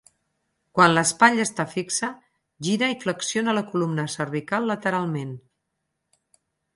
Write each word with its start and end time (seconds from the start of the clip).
Quan 0.77 0.93
l'espatlla 0.97 1.43
està 1.47 1.65
fixa, 1.73 2.07
gira 2.67 2.89
i 2.93 2.97
flexiona 3.03 3.55
la 3.57 3.63
columna 3.75 4.07
cervical 4.15 4.67
lateralment. 4.71 5.37